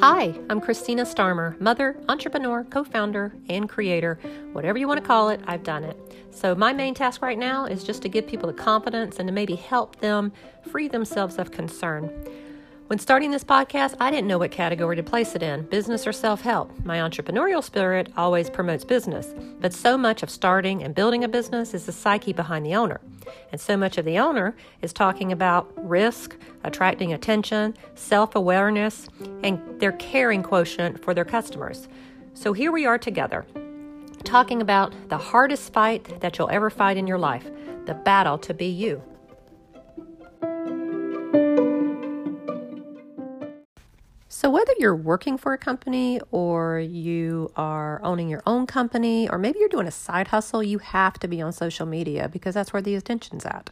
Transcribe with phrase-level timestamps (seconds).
[0.00, 4.18] Hi, I'm Christina Starmer, mother, entrepreneur, co founder, and creator.
[4.52, 5.96] Whatever you want to call it, I've done it.
[6.30, 9.32] So, my main task right now is just to give people the confidence and to
[9.32, 10.30] maybe help them
[10.68, 12.10] free themselves of concern.
[12.90, 16.12] When starting this podcast, I didn't know what category to place it in business or
[16.12, 16.72] self help.
[16.84, 21.72] My entrepreneurial spirit always promotes business, but so much of starting and building a business
[21.72, 23.00] is the psyche behind the owner.
[23.52, 29.08] And so much of the owner is talking about risk, attracting attention, self awareness,
[29.44, 31.86] and their caring quotient for their customers.
[32.34, 33.46] So here we are together,
[34.24, 37.48] talking about the hardest fight that you'll ever fight in your life
[37.86, 39.00] the battle to be you.
[44.40, 49.36] So, whether you're working for a company or you are owning your own company, or
[49.36, 52.72] maybe you're doing a side hustle, you have to be on social media because that's
[52.72, 53.68] where the attention's at.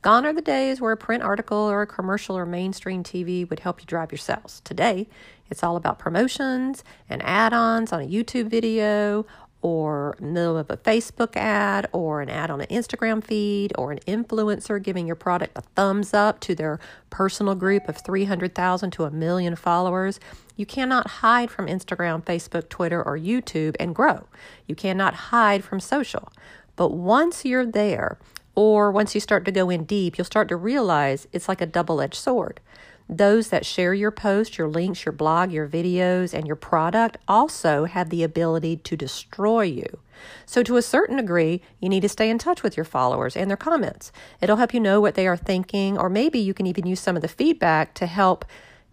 [0.00, 3.58] Gone are the days where a print article or a commercial or mainstream TV would
[3.58, 4.62] help you drive your sales.
[4.64, 5.08] Today,
[5.50, 9.26] it's all about promotions and add ons on a YouTube video
[9.62, 14.00] or middle of a Facebook ad or an ad on an Instagram feed or an
[14.00, 19.10] influencer giving your product a thumbs up to their personal group of 300,000 to a
[19.10, 20.18] million followers.
[20.56, 24.26] You cannot hide from Instagram, Facebook, Twitter, or YouTube and grow.
[24.66, 26.32] You cannot hide from social.
[26.74, 28.18] But once you're there,
[28.54, 31.66] or once you start to go in deep, you'll start to realize it's like a
[31.66, 32.60] double edged sword.
[33.08, 37.84] Those that share your post, your links, your blog, your videos, and your product also
[37.84, 39.98] have the ability to destroy you.
[40.46, 43.50] So, to a certain degree, you need to stay in touch with your followers and
[43.50, 44.12] their comments.
[44.40, 47.16] It'll help you know what they are thinking, or maybe you can even use some
[47.16, 48.44] of the feedback to help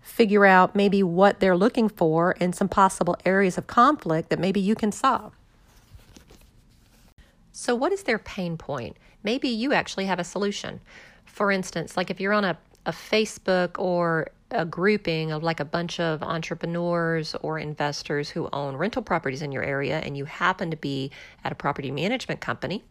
[0.02, 4.60] figure out maybe what they're looking for and some possible areas of conflict that maybe
[4.60, 5.34] you can solve.
[7.52, 8.98] So, what is their pain point?
[9.24, 10.80] Maybe you actually have a solution.
[11.26, 15.66] For instance, like if you're on a a Facebook or a grouping of like a
[15.66, 20.72] bunch of entrepreneurs or investors who own rental properties in your area and you happen
[20.72, 21.12] to be
[21.44, 22.84] at a property management company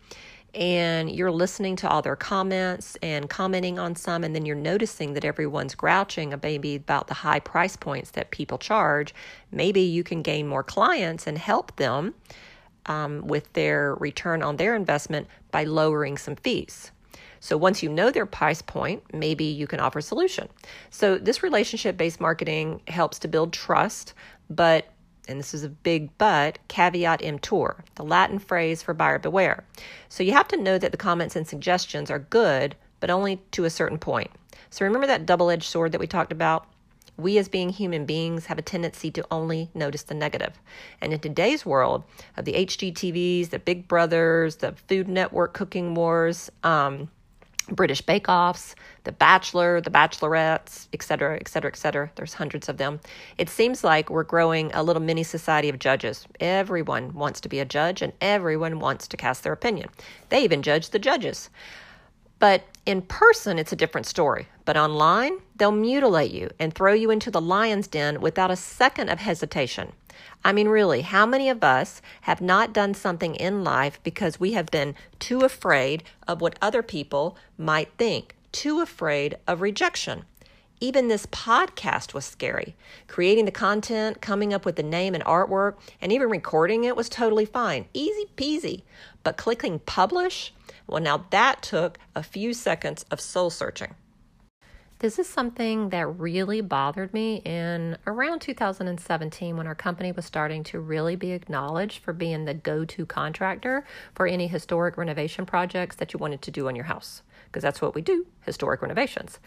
[0.55, 5.15] and you're listening to all their comments and commenting on some and then you're noticing
[5.15, 9.13] that everyone's grouching maybe about the high price points that people charge
[9.51, 12.15] maybe you can gain more clients and help them
[12.87, 16.93] um, with their return on their investment by lowering some fees
[17.41, 20.49] so once you know their price point, maybe you can offer a solution.
[20.91, 24.15] So this relationship based marketing helps to build trust,
[24.51, 24.87] but
[25.29, 29.63] and this is a big but, caveat emptor, the Latin phrase for buyer beware.
[30.09, 33.65] So you have to know that the comments and suggestions are good, but only to
[33.65, 34.31] a certain point.
[34.71, 36.67] So remember that double edged sword that we talked about?
[37.19, 40.53] We, as being human beings, have a tendency to only notice the negative.
[41.01, 42.05] And in today's world
[42.37, 47.11] of the HGTVs, the Big Brothers, the Food Network cooking wars, um,
[47.71, 48.75] British Bake Offs,
[49.05, 52.11] The Bachelor, The Bachelorettes, etc., etc., etc.
[52.15, 53.01] There's hundreds of them.
[53.37, 56.27] It seems like we're growing a little mini society of judges.
[56.41, 59.91] Everyone wants to be a judge and everyone wants to cast their opinion.
[60.29, 61.51] They even judge the judges.
[62.39, 64.49] But in person, it's a different story.
[64.65, 69.09] But online, they'll mutilate you and throw you into the lion's den without a second
[69.09, 69.93] of hesitation.
[70.45, 74.53] I mean, really, how many of us have not done something in life because we
[74.53, 80.25] have been too afraid of what other people might think, too afraid of rejection?
[80.81, 82.77] Even this podcast was scary.
[83.09, 87.09] Creating the content, coming up with the name and artwork, and even recording it was
[87.09, 87.87] totally fine.
[87.93, 88.83] Easy peasy.
[89.25, 90.55] But clicking publish?
[90.87, 93.95] Well, now that took a few seconds of soul searching.
[95.01, 100.65] This is something that really bothered me in around 2017 when our company was starting
[100.65, 103.85] to really be acknowledged for being the go to contractor
[104.17, 107.23] for any historic renovation projects that you wanted to do on your house.
[107.45, 109.39] Because that's what we do historic renovations.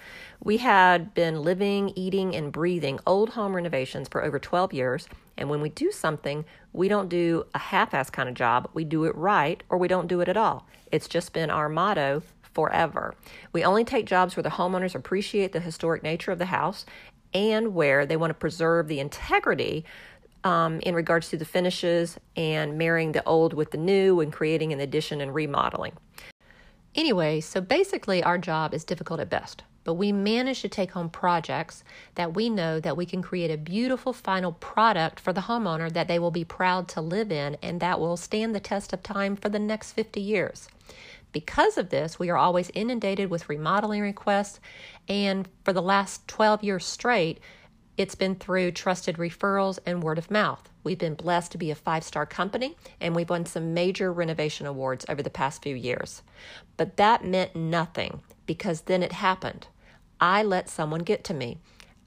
[0.42, 5.10] We had been living, eating, and breathing old home renovations for over 12 years.
[5.38, 8.70] And when we do something, we don't do a half ass kind of job.
[8.74, 10.66] We do it right or we don't do it at all.
[10.94, 12.24] It's just been our motto
[12.54, 13.16] forever.
[13.54, 16.86] We only take jobs where the homeowners appreciate the historic nature of the house
[17.34, 19.86] and where they want to preserve the integrity
[20.44, 24.74] um, in regards to the finishes and marrying the old with the new and creating
[24.74, 25.94] an addition and remodeling.
[26.96, 31.10] Anyway, so basically, our job is difficult at best but we manage to take home
[31.10, 31.84] projects
[32.16, 36.08] that we know that we can create a beautiful final product for the homeowner that
[36.08, 39.36] they will be proud to live in and that will stand the test of time
[39.36, 40.70] for the next 50 years.
[41.32, 44.60] Because of this, we are always inundated with remodeling requests,
[45.08, 47.40] and for the last 12 years straight,
[47.98, 50.70] it's been through trusted referrals and word of mouth.
[50.84, 54.66] We've been blessed to be a five star company, and we've won some major renovation
[54.66, 56.22] awards over the past few years.
[56.78, 59.68] But that meant nothing because then it happened.
[60.20, 61.60] I let someone get to me.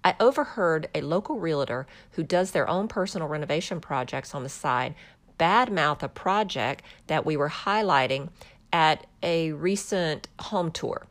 [0.03, 4.95] I overheard a local realtor who does their own personal renovation projects on the side
[5.39, 8.29] badmouth a project that we were highlighting
[8.75, 11.07] at a recent home tour.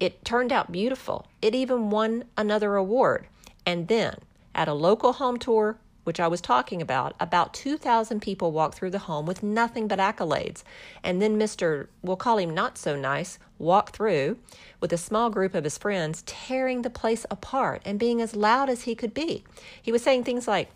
[0.00, 1.28] It turned out beautiful.
[1.40, 3.28] It even won another award.
[3.64, 4.16] And then
[4.52, 8.90] at a local home tour, which I was talking about, about 2,000 people walked through
[8.90, 10.64] the home with nothing but accolades.
[11.04, 14.38] And then Mr., we'll call him not so nice, walked through
[14.80, 18.68] with a small group of his friends, tearing the place apart and being as loud
[18.68, 19.44] as he could be.
[19.80, 20.68] He was saying things like,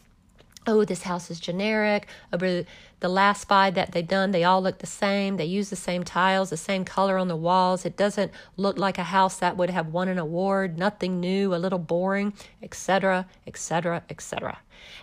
[0.66, 2.06] oh, this house is generic.
[2.32, 2.64] Oh,
[3.00, 5.36] the last five that they've done, they all look the same.
[5.36, 7.84] They use the same tiles, the same color on the walls.
[7.84, 10.78] It doesn't look like a house that would have won an award.
[10.78, 12.32] Nothing new, a little boring,
[12.62, 14.58] etc., etc., etc.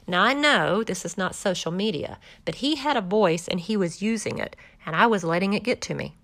[0.08, 3.78] Now, I know this is not social media, but he had a voice and he
[3.78, 4.56] was using it,
[4.86, 6.16] and I was letting it get to me.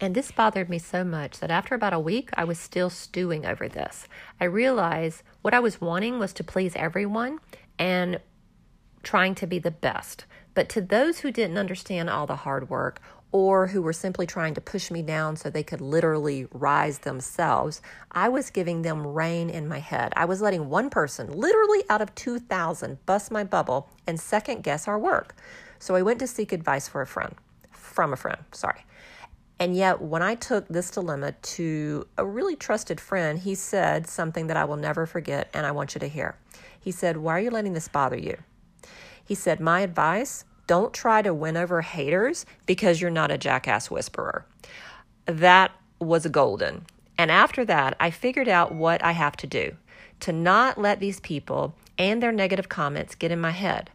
[0.00, 3.46] And this bothered me so much that after about a week, I was still stewing
[3.46, 4.08] over this.
[4.40, 7.38] I realized what I was wanting was to please everyone,
[7.78, 8.20] and
[9.02, 10.24] trying to be the best.
[10.54, 13.00] But to those who didn't understand all the hard work
[13.32, 17.82] or who were simply trying to push me down so they could literally rise themselves,
[18.12, 20.12] I was giving them rain in my head.
[20.16, 24.86] I was letting one person, literally out of 2,000, bust my bubble and second guess
[24.86, 25.34] our work.
[25.80, 27.34] So I went to seek advice for a friend,
[27.72, 28.84] from a friend, sorry.
[29.58, 34.48] And yet, when I took this dilemma to a really trusted friend, he said something
[34.48, 36.36] that I will never forget, and I want you to hear.
[36.84, 38.36] He said, Why are you letting this bother you?
[39.24, 43.90] He said, My advice don't try to win over haters because you're not a jackass
[43.90, 44.44] whisperer.
[45.24, 46.84] That was a golden.
[47.16, 49.76] And after that, I figured out what I have to do
[50.20, 53.88] to not let these people and their negative comments get in my head.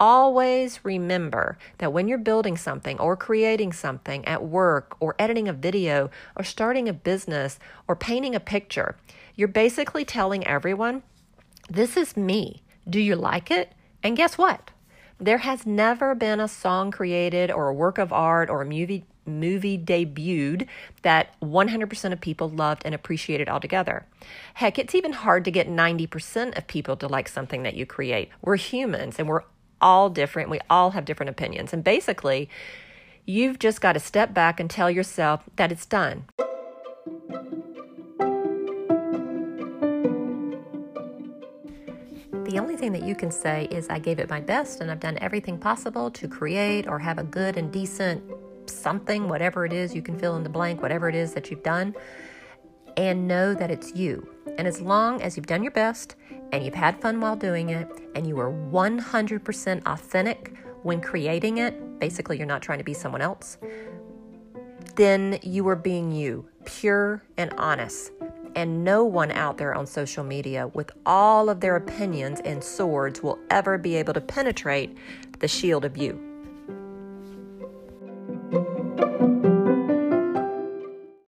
[0.00, 5.52] Always remember that when you're building something or creating something at work or editing a
[5.52, 8.96] video or starting a business or painting a picture,
[9.36, 11.04] you're basically telling everyone
[11.68, 12.62] this is me.
[12.88, 13.72] Do you like it?
[14.02, 14.70] And guess what?
[15.18, 19.04] There has never been a song created or a work of art or a movie
[19.26, 20.68] movie debuted
[21.02, 24.06] that 100% of people loved and appreciated altogether.
[24.54, 28.30] Heck, it's even hard to get 90% of people to like something that you create.
[28.40, 29.42] We're humans and we're
[29.80, 30.48] all different.
[30.48, 31.72] We all have different opinions.
[31.72, 32.48] And basically,
[33.26, 36.26] you've just got to step back and tell yourself that it's done.
[42.56, 44.98] The only thing that you can say is, I gave it my best and I've
[44.98, 48.24] done everything possible to create or have a good and decent
[48.64, 51.62] something, whatever it is, you can fill in the blank, whatever it is that you've
[51.62, 51.94] done,
[52.96, 54.26] and know that it's you.
[54.56, 56.16] And as long as you've done your best
[56.50, 61.98] and you've had fun while doing it and you were 100% authentic when creating it,
[61.98, 63.58] basically, you're not trying to be someone else,
[64.94, 68.12] then you are being you, pure and honest
[68.56, 73.22] and no one out there on social media with all of their opinions and swords
[73.22, 74.96] will ever be able to penetrate
[75.38, 76.25] the shield of you.